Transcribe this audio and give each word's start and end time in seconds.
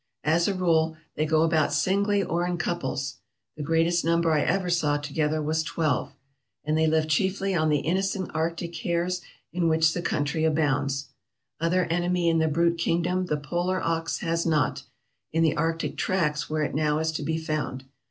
As 0.23 0.47
a 0.47 0.55
rule, 0.55 0.97
they 1.13 1.27
go 1.27 1.43
about 1.43 1.71
singly 1.71 2.23
or 2.23 2.43
in 2.43 2.57
couples 2.57 3.17
(the 3.55 3.61
greatest 3.61 4.03
number 4.03 4.31
I 4.31 4.41
ever 4.41 4.67
saw 4.67 4.97
together 4.97 5.43
was 5.43 5.61
twelve), 5.61 6.15
and 6.65 6.75
they 6.75 6.87
live 6.87 7.07
chiefly 7.07 7.53
on 7.53 7.69
the 7.69 7.81
innocent 7.81 8.31
arctic 8.33 8.75
hares 8.77 9.21
in 9.53 9.67
which 9.69 9.93
the 9.93 10.01
country 10.01 10.43
abounds. 10.43 11.09
Other 11.59 11.85
enemy 11.85 12.29
in 12.29 12.39
the 12.39 12.47
brute 12.47 12.79
kingdom 12.79 13.27
the 13.27 13.37
polar 13.37 13.79
ox 13.79 14.21
has 14.21 14.43
not, 14.43 14.81
in 15.33 15.43
the 15.43 15.55
arctic 15.55 15.97
tracts 15.97 16.49
where 16.49 16.63
it 16.63 16.73
now 16.73 16.97
is 16.97 17.11
to 17.11 17.21
be 17.21 17.37
found. 17.37 17.83